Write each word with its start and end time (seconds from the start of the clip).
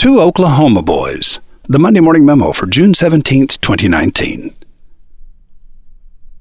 Two 0.00 0.18
Oklahoma 0.18 0.80
Boys, 0.80 1.40
the 1.68 1.78
Monday 1.78 2.00
Morning 2.00 2.24
Memo 2.24 2.52
for 2.52 2.64
June 2.66 2.94
17th, 2.94 3.60
2019. 3.60 4.56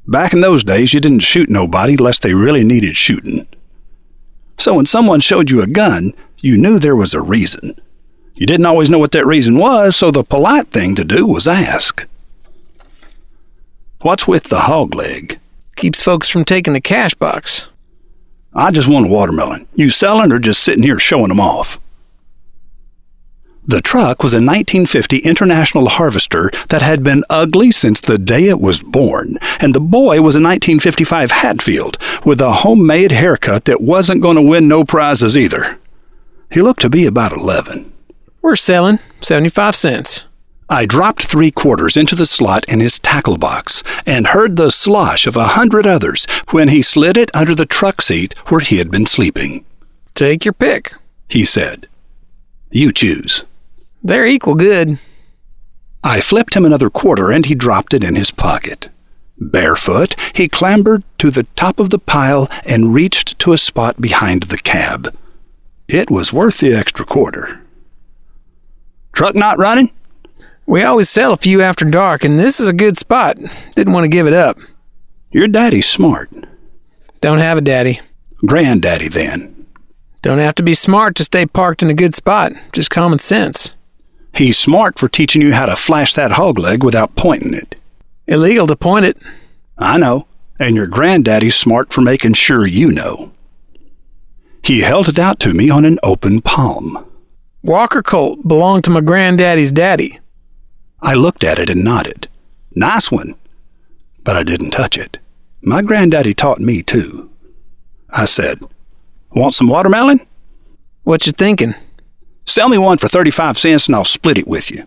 Back 0.07 0.31
in 0.31 0.39
those 0.39 0.63
days, 0.63 0.93
you 0.93 1.01
didn't 1.01 1.19
shoot 1.19 1.49
nobody 1.49 1.95
unless 1.95 2.19
they 2.19 2.33
really 2.33 2.63
needed 2.63 2.95
shooting. 2.95 3.45
So 4.57 4.75
when 4.75 4.85
someone 4.85 5.19
showed 5.19 5.51
you 5.51 5.61
a 5.61 5.67
gun, 5.67 6.13
you 6.37 6.57
knew 6.57 6.79
there 6.79 6.95
was 6.95 7.13
a 7.13 7.21
reason. 7.21 7.77
You 8.33 8.45
didn't 8.45 8.65
always 8.65 8.89
know 8.89 8.97
what 8.97 9.11
that 9.11 9.25
reason 9.27 9.57
was, 9.57 9.97
so 9.97 10.09
the 10.09 10.23
polite 10.23 10.69
thing 10.69 10.95
to 10.95 11.03
do 11.03 11.27
was 11.27 11.45
ask. 11.45 12.07
What's 13.99 14.25
with 14.25 14.45
the 14.45 14.61
hog 14.61 14.95
leg? 14.95 15.37
Keeps 15.75 16.01
folks 16.01 16.29
from 16.29 16.45
taking 16.45 16.71
the 16.71 16.79
cash 16.79 17.13
box. 17.13 17.65
I 18.53 18.71
just 18.71 18.87
want 18.87 19.07
a 19.07 19.09
watermelon. 19.09 19.67
You 19.75 19.89
selling 19.89 20.31
or 20.31 20.39
just 20.39 20.63
sitting 20.63 20.83
here 20.83 20.97
showing 20.97 21.27
them 21.27 21.41
off? 21.41 21.77
The 23.69 23.83
truck 23.83 24.23
was 24.23 24.33
a 24.33 24.41
1950 24.41 25.19
International 25.19 25.89
Harvester 25.89 26.49
that 26.69 26.81
had 26.81 27.03
been 27.03 27.23
ugly 27.29 27.69
since 27.69 28.01
the 28.01 28.17
day 28.17 28.45
it 28.45 28.59
was 28.59 28.81
born, 28.81 29.37
and 29.59 29.75
the 29.75 29.79
boy 29.79 30.23
was 30.23 30.33
a 30.35 30.41
1955 30.41 31.29
Hatfield 31.29 31.99
with 32.25 32.41
a 32.41 32.51
homemade 32.51 33.11
haircut 33.11 33.65
that 33.65 33.79
wasn't 33.79 34.23
going 34.23 34.37
to 34.37 34.41
win 34.41 34.67
no 34.67 34.83
prizes 34.83 35.37
either. 35.37 35.77
He 36.51 36.63
looked 36.63 36.81
to 36.81 36.89
be 36.89 37.05
about 37.05 37.31
11. 37.31 37.93
We're 38.41 38.55
selling 38.55 38.97
75 39.21 39.75
cents. 39.75 40.23
I 40.67 40.87
dropped 40.87 41.21
three 41.21 41.51
quarters 41.51 41.95
into 41.95 42.15
the 42.15 42.25
slot 42.25 42.67
in 42.67 42.79
his 42.79 42.97
tackle 42.97 43.37
box 43.37 43.83
and 44.03 44.25
heard 44.25 44.55
the 44.55 44.71
slosh 44.71 45.27
of 45.27 45.37
a 45.37 45.49
hundred 45.59 45.85
others 45.85 46.25
when 46.49 46.69
he 46.69 46.81
slid 46.81 47.17
it 47.17 47.29
under 47.35 47.53
the 47.53 47.67
truck 47.67 48.01
seat 48.01 48.33
where 48.47 48.61
he 48.61 48.79
had 48.79 48.89
been 48.89 49.05
sleeping. 49.05 49.63
Take 50.15 50.43
your 50.43 50.53
pick. 50.53 50.95
He 51.27 51.45
said, 51.45 51.87
You 52.71 52.91
choose. 52.91 53.45
They're 54.03 54.25
equal 54.25 54.55
good. 54.55 54.99
I 56.03 56.21
flipped 56.21 56.55
him 56.55 56.65
another 56.65 56.89
quarter 56.89 57.31
and 57.31 57.45
he 57.45 57.55
dropped 57.55 57.93
it 57.93 58.03
in 58.03 58.15
his 58.15 58.31
pocket. 58.31 58.89
Barefoot, 59.37 60.15
he 60.33 60.47
clambered 60.47 61.03
to 61.17 61.31
the 61.31 61.43
top 61.55 61.79
of 61.79 61.89
the 61.89 61.99
pile 61.99 62.49
and 62.65 62.93
reached 62.93 63.39
to 63.39 63.53
a 63.53 63.57
spot 63.57 64.01
behind 64.01 64.43
the 64.43 64.57
cab. 64.57 65.15
It 65.87 66.11
was 66.11 66.33
worth 66.33 66.59
the 66.59 66.73
extra 66.73 67.05
quarter. 67.05 67.61
Truck 69.13 69.35
not 69.35 69.57
running? 69.57 69.91
We 70.65 70.83
always 70.83 71.09
sell 71.09 71.33
a 71.33 71.37
few 71.37 71.61
after 71.61 71.83
dark, 71.83 72.23
and 72.23 72.37
this 72.37 72.59
is 72.59 72.67
a 72.67 72.73
good 72.73 72.97
spot. 72.97 73.37
Didn't 73.75 73.93
want 73.93 74.03
to 74.03 74.09
give 74.09 74.27
it 74.27 74.33
up. 74.33 74.59
Your 75.31 75.47
daddy's 75.47 75.89
smart. 75.89 76.29
Don't 77.21 77.39
have 77.39 77.57
a 77.57 77.61
daddy. 77.61 78.01
Granddaddy, 78.45 79.09
then. 79.09 79.65
Don't 80.21 80.37
have 80.37 80.55
to 80.55 80.63
be 80.63 80.73
smart 80.73 81.15
to 81.15 81.23
stay 81.23 81.45
parked 81.45 81.81
in 81.81 81.89
a 81.89 81.95
good 81.95 82.13
spot. 82.13 82.53
Just 82.71 82.91
common 82.91 83.19
sense. 83.19 83.73
He's 84.33 84.57
smart 84.57 84.99
for 84.99 85.09
teaching 85.09 85.41
you 85.41 85.53
how 85.53 85.65
to 85.65 85.75
flash 85.75 86.13
that 86.13 86.31
hog 86.31 86.57
leg 86.59 86.83
without 86.83 87.15
pointing 87.15 87.53
it. 87.53 87.75
Illegal 88.27 88.67
to 88.67 88.75
point 88.75 89.05
it. 89.05 89.17
I 89.77 89.97
know. 89.97 90.27
And 90.59 90.75
your 90.75 90.87
granddaddy's 90.87 91.55
smart 91.55 91.93
for 91.93 92.01
making 92.01 92.33
sure 92.33 92.67
you 92.67 92.91
know. 92.91 93.31
He 94.63 94.81
held 94.81 95.07
it 95.07 95.17
out 95.17 95.39
to 95.41 95.53
me 95.53 95.69
on 95.69 95.85
an 95.85 95.99
open 96.03 96.41
palm. 96.41 97.05
Walker 97.63 98.01
Colt 98.03 98.47
belonged 98.47 98.83
to 98.85 98.91
my 98.91 99.01
granddaddy's 99.01 99.71
daddy. 99.71 100.19
I 101.01 101.13
looked 101.13 101.43
at 101.43 101.59
it 101.59 101.69
and 101.69 101.83
nodded. 101.83 102.27
Nice 102.75 103.09
one. 103.09 103.35
But 104.23 104.35
I 104.35 104.43
didn't 104.43 104.71
touch 104.71 104.97
it. 104.97 105.17
My 105.61 105.81
granddaddy 105.81 106.33
taught 106.33 106.59
me 106.59 106.83
too. 106.83 107.29
I 108.09 108.25
said, 108.25 108.61
Want 109.31 109.53
some 109.53 109.67
watermelon? 109.69 110.19
What 111.03 111.25
you 111.25 111.31
thinking? 111.31 111.73
Sell 112.49 112.67
me 112.67 112.79
one 112.79 112.97
for 112.97 113.07
35 113.07 113.59
cents 113.59 113.85
and 113.85 113.95
I'll 113.95 114.03
split 114.03 114.39
it 114.39 114.47
with 114.47 114.71
you. 114.71 114.83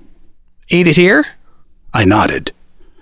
Eat 0.68 0.88
it 0.88 0.96
here? 0.96 1.26
I 1.94 2.04
nodded. 2.04 2.50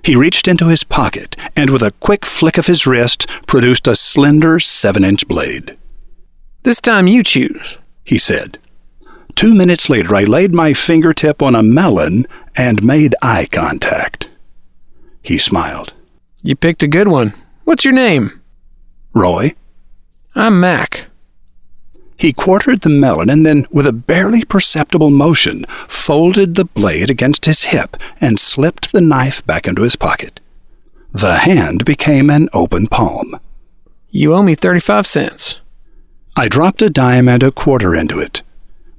He 0.05 0.15
reached 0.15 0.47
into 0.47 0.69
his 0.69 0.85
pocket 0.85 1.35
and 1.57 1.71
with 1.71 1.83
a 1.83 1.93
quick 1.93 2.27
flick 2.27 2.59
of 2.59 2.67
his 2.67 2.87
wrist 2.87 3.27
produced 3.47 3.89
a 3.89 3.97
slender 3.97 4.61
seven 4.61 5.03
inch 5.03 5.27
blade. 5.27 5.79
This 6.63 6.79
time 6.79 7.07
you 7.07 7.23
choose, 7.23 7.79
he 8.05 8.19
said. 8.19 8.59
Two 9.35 9.55
minutes 9.55 9.89
later, 9.89 10.15
I 10.15 10.25
laid 10.25 10.53
my 10.53 10.75
fingertip 10.75 11.41
on 11.41 11.55
a 11.55 11.63
melon 11.63 12.27
and 12.55 12.85
made 12.85 13.15
eye 13.23 13.49
contact. 13.51 14.29
He 15.23 15.39
smiled. 15.39 15.95
You 16.43 16.55
picked 16.55 16.83
a 16.83 16.89
good 16.89 17.09
one. 17.09 17.33
What's 17.65 17.87
your 17.87 17.95
name? 17.95 18.43
Roy. 19.15 19.55
I'm 20.35 20.61
Mac. 20.61 21.07
He 22.21 22.35
quartered 22.35 22.83
the 22.83 22.91
melon 22.91 23.31
and 23.31 23.47
then, 23.47 23.67
with 23.71 23.87
a 23.87 23.95
barely 23.95 24.45
perceptible 24.45 25.11
motion, 25.11 25.65
folded 25.89 26.55
the 26.55 26.67
blade 26.67 27.09
against 27.09 27.47
his 27.47 27.65
hip 27.65 27.97
and 28.21 28.39
slipped 28.39 28.93
the 28.93 29.01
knife 29.01 29.45
back 29.47 29.67
into 29.67 29.83
his 29.83 29.97
pocket. 29.97 30.39
The 31.13 31.37
hand 31.37 31.87
became 31.87 32.29
an 32.29 32.51
open 32.53 32.89
palm. 32.89 33.41
You 34.11 34.35
owe 34.35 34.43
me 34.43 34.55
35 34.55 35.07
cents. 35.07 35.61
I 36.37 36.47
dropped 36.47 36.83
a 36.83 36.91
dime 36.91 37.27
and 37.27 37.43
a 37.43 37.51
quarter 37.51 37.95
into 37.95 38.19
it. 38.21 38.43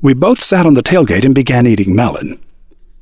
We 0.02 0.16
both 0.16 0.40
sat 0.40 0.66
on 0.66 0.74
the 0.74 0.82
tailgate 0.82 1.24
and 1.24 1.36
began 1.36 1.68
eating 1.68 1.96
melon. 1.96 2.40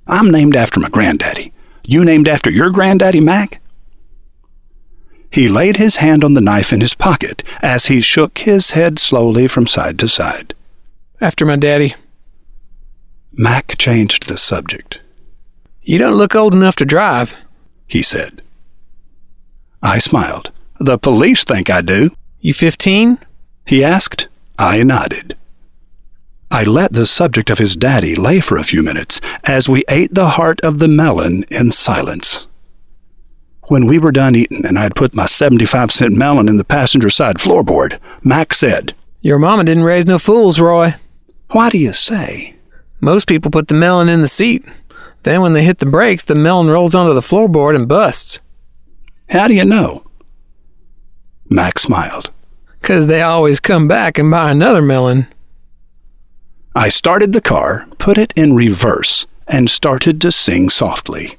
I'm 0.06 0.30
named 0.30 0.56
after 0.56 0.82
my 0.82 0.90
granddaddy. 0.90 1.54
You 1.86 2.04
named 2.04 2.28
after 2.28 2.52
your 2.52 2.72
granddaddy, 2.72 3.22
Mac? 3.22 3.59
He 5.32 5.48
laid 5.48 5.78
his 5.78 5.98
hand 5.98 6.24
on 6.24 6.34
the 6.34 6.42
knife 6.42 6.74
in 6.74 6.82
his 6.82 6.96
pocket 6.96 7.44
as 7.62 7.86
he 7.86 8.02
shook 8.02 8.40
his 8.40 8.72
head 8.72 9.00
slowly 9.00 9.48
from 9.48 9.68
side 9.68 10.00
to 10.00 10.08
side. 10.08 10.56
After 11.22 11.46
my 11.46 11.56
daddy. 11.56 11.96
Mac 13.32 13.78
changed 13.78 14.28
the 14.28 14.38
subject. 14.38 15.02
You 15.84 15.98
don't 15.98 16.16
look 16.16 16.36
old 16.36 16.54
enough 16.54 16.76
to 16.78 16.86
drive, 16.86 17.36
he 17.88 18.02
said. 18.02 18.42
I 19.82 20.00
smiled. 20.00 20.52
The 20.80 20.98
police 20.98 21.44
think 21.44 21.70
I 21.70 21.82
do. 21.82 22.12
You 22.40 22.54
15? 22.54 23.20
He 23.66 23.84
asked. 23.84 24.28
I 24.58 24.84
nodded. 24.84 25.38
I 26.52 26.64
let 26.64 26.94
the 26.94 27.06
subject 27.06 27.50
of 27.50 27.60
his 27.60 27.76
daddy 27.76 28.16
lay 28.16 28.40
for 28.40 28.58
a 28.58 28.64
few 28.64 28.82
minutes 28.82 29.22
as 29.44 29.70
we 29.70 29.84
ate 29.88 30.14
the 30.14 30.30
heart 30.30 30.60
of 30.62 30.80
the 30.80 30.88
melon 30.88 31.44
in 31.52 31.72
silence. 31.72 32.48
When 33.70 33.86
we 33.86 34.00
were 34.00 34.12
done 34.12 34.36
eating 34.36 34.66
and 34.66 34.80
I'd 34.80 34.96
put 34.96 35.14
my 35.14 35.28
75 35.28 35.92
cent 35.92 36.18
melon 36.18 36.50
in 36.50 36.58
the 36.58 36.64
passenger 36.64 37.12
side 37.12 37.36
floorboard, 37.38 38.00
Mac 38.24 38.52
said, 38.52 38.96
Your 39.22 39.38
mama 39.38 39.64
didn't 39.64 39.84
raise 39.84 40.08
no 40.08 40.18
fools, 40.18 40.60
Roy. 40.60 40.96
Why 41.52 41.70
do 41.70 41.78
you 41.78 41.94
say? 41.94 42.56
Most 43.00 43.28
people 43.28 43.52
put 43.52 43.68
the 43.68 43.76
melon 43.76 44.10
in 44.10 44.22
the 44.22 44.28
seat. 44.28 44.66
Then 45.22 45.42
when 45.42 45.54
they 45.54 45.64
hit 45.64 45.78
the 45.78 45.86
brakes, 45.86 46.24
the 46.24 46.34
melon 46.34 46.68
rolls 46.72 46.96
onto 46.96 47.14
the 47.14 47.22
floorboard 47.22 47.76
and 47.76 47.88
busts. 47.88 48.42
How 49.30 49.48
do 49.48 49.54
you 49.54 49.66
know? 49.66 50.04
Mac 51.48 51.78
smiled. 51.78 52.32
'Cause 52.82 53.06
they 53.06 53.22
always 53.22 53.60
come 53.60 53.88
back 53.88 54.18
and 54.18 54.32
buy 54.32 54.50
another 54.50 54.82
melon. 54.82 55.28
I 56.76 56.90
started 56.90 57.34
the 57.34 57.42
car, 57.42 57.86
put 58.00 58.18
it 58.18 58.34
in 58.36 58.56
reverse, 58.56 59.28
and 59.48 59.70
started 59.70 60.20
to 60.22 60.32
sing 60.32 60.70
softly. 60.70 61.36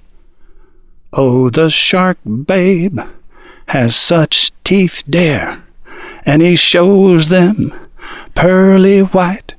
Oh, 1.13 1.51
the 1.51 1.71
shark, 1.71 2.19
babe, 2.25 3.01
has 3.67 3.97
such 3.97 4.53
teeth 4.63 5.03
dare, 5.09 5.65
and 6.25 6.41
he 6.41 6.55
shows 6.55 7.29
them 7.29 7.73
pearly 8.35 9.01
white. 9.01 9.55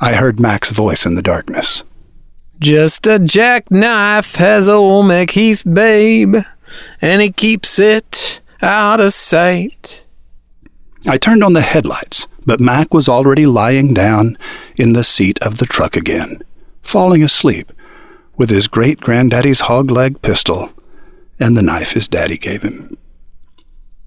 I 0.00 0.14
heard 0.14 0.38
Mac's 0.38 0.70
voice 0.70 1.06
in 1.06 1.14
the 1.14 1.22
darkness. 1.22 1.84
Just 2.58 3.06
a 3.06 3.18
jackknife 3.18 4.34
has 4.34 4.68
old 4.68 5.06
MacHeath, 5.06 5.72
babe, 5.72 6.36
and 7.00 7.22
he 7.22 7.30
keeps 7.30 7.78
it 7.78 8.40
out 8.60 9.00
of 9.00 9.12
sight. 9.12 10.04
I 11.08 11.16
turned 11.16 11.42
on 11.42 11.54
the 11.54 11.62
headlights, 11.62 12.26
but 12.44 12.60
Mac 12.60 12.92
was 12.92 13.08
already 13.08 13.46
lying 13.46 13.94
down 13.94 14.36
in 14.76 14.92
the 14.92 15.04
seat 15.04 15.38
of 15.42 15.58
the 15.58 15.66
truck 15.66 15.96
again, 15.96 16.42
falling 16.82 17.22
asleep 17.22 17.72
with 18.36 18.50
his 18.50 18.68
great 18.68 19.00
granddaddy's 19.00 19.60
hog 19.60 19.90
leg 19.90 20.20
pistol 20.22 20.72
and 21.38 21.56
the 21.56 21.62
knife 21.62 21.92
his 21.92 22.08
daddy 22.08 22.38
gave 22.38 22.62
him. 22.62 22.96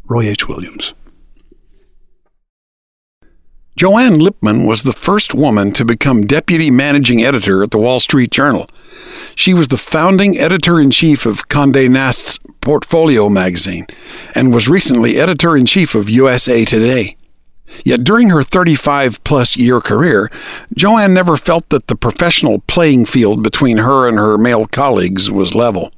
Roy 0.06 0.28
H. 0.28 0.48
Williams. 0.48 0.94
Joanne 3.78 4.20
Lipman 4.20 4.66
was 4.66 4.84
the 4.84 4.94
first 4.94 5.36
woman 5.36 5.74
to 5.74 5.84
become 5.84 6.26
deputy 6.26 6.72
managing 6.72 7.22
editor 7.22 7.62
at 7.62 7.72
the 7.72 7.78
Wall 7.78 8.00
Street 8.00 8.32
Journal. 8.32 8.70
She 9.36 9.54
was 9.54 9.68
the 9.68 9.78
founding 9.78 10.38
editor 10.38 10.80
in 10.80 10.92
chief 10.92 11.26
of 11.26 11.50
Condé 11.50 11.90
Nast's 11.90 12.40
Portfolio 12.62 13.28
magazine 13.28 13.86
and 14.34 14.54
was 14.54 14.70
recently 14.70 15.18
editor 15.18 15.58
in 15.58 15.66
chief 15.66 15.94
of 15.94 16.10
USA 16.10 16.64
Today. 16.64 17.18
Yet 17.84 18.04
during 18.04 18.30
her 18.30 18.44
35 18.44 19.24
plus 19.24 19.58
year 19.58 19.82
career, 19.82 20.30
Joanne 20.76 21.14
never 21.14 21.38
felt 21.38 21.70
that 21.70 21.88
the 21.88 21.96
professional 21.96 22.60
playing 22.60 23.06
field 23.06 23.44
between 23.44 23.78
her 23.78 24.08
and 24.08 24.18
her 24.18 24.38
male 24.38 24.66
colleagues 24.66 25.30
was 25.32 25.56
level. 25.56 25.92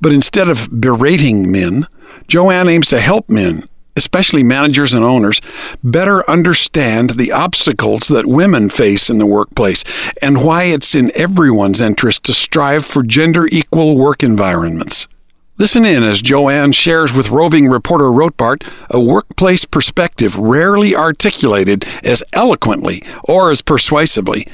But 0.00 0.12
instead 0.12 0.48
of 0.48 0.80
berating 0.80 1.50
men, 1.50 1.86
Joanne 2.28 2.68
aims 2.68 2.88
to 2.88 3.00
help 3.00 3.28
men 3.28 3.68
especially 3.96 4.42
managers 4.42 4.92
and 4.92 5.04
owners, 5.04 5.40
better 5.82 6.28
understand 6.28 7.10
the 7.10 7.32
obstacles 7.32 8.08
that 8.08 8.26
women 8.26 8.68
face 8.68 9.08
in 9.08 9.18
the 9.18 9.26
workplace 9.26 9.84
and 10.20 10.44
why 10.44 10.64
it's 10.64 10.94
in 10.94 11.12
everyone's 11.14 11.80
interest 11.80 12.24
to 12.24 12.34
strive 12.34 12.84
for 12.84 13.02
gender 13.02 13.46
equal 13.50 13.96
work 13.96 14.22
environments. 14.22 15.06
Listen 15.56 15.84
in 15.84 16.02
as 16.02 16.20
Joanne 16.20 16.72
shares 16.72 17.14
with 17.14 17.30
roving 17.30 17.68
reporter 17.68 18.06
Rotbart 18.06 18.66
a 18.90 18.98
workplace 18.98 19.64
perspective 19.64 20.36
rarely 20.36 20.96
articulated 20.96 21.84
as 22.02 22.24
eloquently 22.32 23.00
or 23.22 23.52
as 23.52 23.62
persuasively. 23.62 24.48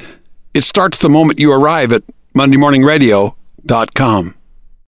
It 0.52 0.61
starts 0.61 0.99
the 0.99 1.08
moment 1.08 1.41
you 1.41 1.52
arrive 1.52 1.91
at 1.93 2.02
MondayMorningRadio.com. 2.37 4.35